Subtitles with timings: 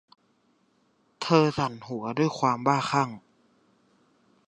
[1.21, 3.09] เธอสั่นหัว ด้วยความบ้าคลั่ง